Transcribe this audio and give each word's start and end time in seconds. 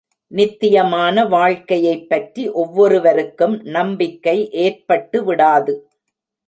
நித்தியமான 0.27 1.25
வாழ்க்கையைப் 1.25 2.09
பற்றி 2.09 2.49
ஒவ்வொருவருக்கும் 2.49 3.61
நம்பிக்கை 3.61 4.51
ஏற்பட்டு 4.51 5.23
விடாது. 5.23 5.89